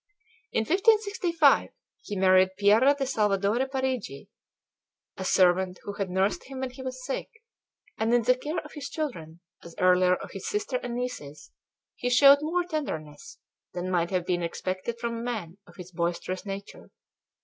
In 0.51 0.61
1565 0.61 1.69
he 2.01 2.15
married 2.15 2.55
Piera 2.59 2.95
de 2.97 3.05
Salvadore 3.05 3.67
Parigi, 3.67 4.29
a 5.15 5.23
servant 5.23 5.77
who 5.83 5.93
had 5.93 6.09
nursed 6.09 6.45
him 6.45 6.59
when 6.61 6.71
he 6.71 6.81
was 6.81 7.05
sick; 7.05 7.29
and 7.99 8.11
in 8.11 8.23
the 8.23 8.33
care 8.35 8.57
of 8.61 8.73
his 8.73 8.89
children, 8.89 9.41
as 9.61 9.75
earlier 9.77 10.15
of 10.15 10.31
his 10.31 10.47
sister 10.47 10.77
and 10.81 10.95
nieces, 10.95 11.51
he 11.97 12.09
showed 12.09 12.39
more 12.41 12.63
tenderness 12.63 13.37
than 13.75 13.91
might 13.91 14.09
have 14.09 14.25
been 14.25 14.41
expected 14.41 14.97
from 14.99 15.19
a 15.19 15.21
man 15.21 15.59
of 15.67 15.75
his 15.75 15.91
boisterous 15.91 16.47
nature. 16.47 16.89